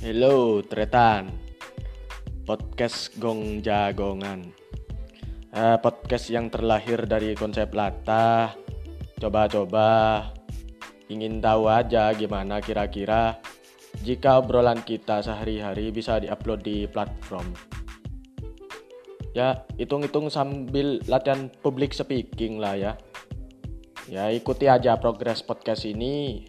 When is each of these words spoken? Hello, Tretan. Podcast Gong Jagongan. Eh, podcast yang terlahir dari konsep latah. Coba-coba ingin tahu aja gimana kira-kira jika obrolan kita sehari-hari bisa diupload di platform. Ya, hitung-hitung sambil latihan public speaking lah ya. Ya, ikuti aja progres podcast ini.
Hello, 0.00 0.64
Tretan. 0.64 1.28
Podcast 2.48 3.12
Gong 3.20 3.60
Jagongan. 3.60 4.48
Eh, 5.52 5.76
podcast 5.76 6.32
yang 6.32 6.48
terlahir 6.48 7.04
dari 7.04 7.36
konsep 7.36 7.68
latah. 7.76 8.56
Coba-coba 9.20 10.24
ingin 11.12 11.44
tahu 11.44 11.68
aja 11.68 12.16
gimana 12.16 12.64
kira-kira 12.64 13.44
jika 14.00 14.40
obrolan 14.40 14.80
kita 14.80 15.20
sehari-hari 15.20 15.92
bisa 15.92 16.16
diupload 16.16 16.64
di 16.64 16.88
platform. 16.88 17.52
Ya, 19.36 19.68
hitung-hitung 19.76 20.32
sambil 20.32 21.04
latihan 21.12 21.52
public 21.60 21.92
speaking 21.92 22.56
lah 22.56 22.72
ya. 22.72 22.92
Ya, 24.08 24.32
ikuti 24.32 24.64
aja 24.64 24.96
progres 24.96 25.44
podcast 25.44 25.84
ini. 25.84 26.48